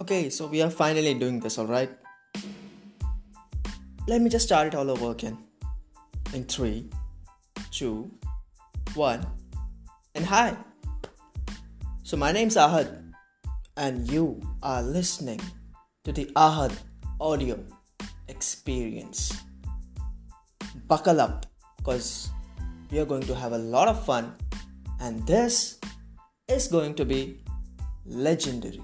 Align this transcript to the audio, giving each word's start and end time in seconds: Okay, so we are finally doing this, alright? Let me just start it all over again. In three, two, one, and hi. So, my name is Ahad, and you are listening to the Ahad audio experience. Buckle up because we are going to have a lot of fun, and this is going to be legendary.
Okay, 0.00 0.30
so 0.30 0.46
we 0.46 0.62
are 0.62 0.70
finally 0.70 1.12
doing 1.12 1.40
this, 1.40 1.58
alright? 1.58 1.90
Let 4.06 4.22
me 4.22 4.30
just 4.30 4.46
start 4.46 4.68
it 4.68 4.76
all 4.76 4.88
over 4.92 5.10
again. 5.10 5.36
In 6.32 6.44
three, 6.44 6.88
two, 7.72 8.08
one, 8.94 9.26
and 10.14 10.24
hi. 10.24 10.56
So, 12.04 12.16
my 12.16 12.30
name 12.30 12.46
is 12.46 12.54
Ahad, 12.54 13.12
and 13.76 14.08
you 14.08 14.40
are 14.62 14.82
listening 14.82 15.40
to 16.04 16.12
the 16.12 16.26
Ahad 16.36 16.78
audio 17.20 17.58
experience. 18.28 19.34
Buckle 20.86 21.20
up 21.20 21.44
because 21.76 22.30
we 22.92 23.00
are 23.00 23.04
going 23.04 23.26
to 23.26 23.34
have 23.34 23.50
a 23.50 23.58
lot 23.58 23.88
of 23.88 24.06
fun, 24.06 24.32
and 25.00 25.26
this 25.26 25.80
is 26.46 26.68
going 26.68 26.94
to 26.94 27.04
be 27.04 27.42
legendary. 28.06 28.80